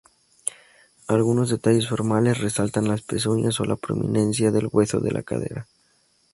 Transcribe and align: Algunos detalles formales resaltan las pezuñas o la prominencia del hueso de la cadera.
Algunos 1.07 1.51
detalles 1.51 1.87
formales 1.87 2.39
resaltan 2.39 2.87
las 2.87 3.03
pezuñas 3.03 3.59
o 3.59 3.65
la 3.65 3.75
prominencia 3.75 4.49
del 4.49 4.65
hueso 4.71 4.99
de 4.99 5.11
la 5.11 5.21
cadera. 5.21 5.67